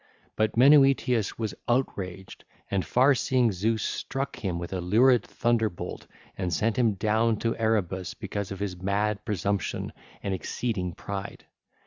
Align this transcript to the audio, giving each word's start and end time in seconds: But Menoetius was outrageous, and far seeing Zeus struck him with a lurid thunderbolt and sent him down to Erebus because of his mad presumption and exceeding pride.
But 0.35 0.57
Menoetius 0.57 1.37
was 1.37 1.53
outrageous, 1.69 2.37
and 2.71 2.83
far 2.83 3.13
seeing 3.13 3.51
Zeus 3.51 3.83
struck 3.83 4.37
him 4.37 4.57
with 4.57 4.73
a 4.73 4.81
lurid 4.81 5.23
thunderbolt 5.23 6.07
and 6.35 6.51
sent 6.51 6.75
him 6.79 6.93
down 6.93 7.37
to 7.37 7.55
Erebus 7.55 8.15
because 8.15 8.49
of 8.51 8.59
his 8.59 8.75
mad 8.81 9.23
presumption 9.25 9.93
and 10.23 10.33
exceeding 10.33 10.93
pride. 10.93 11.45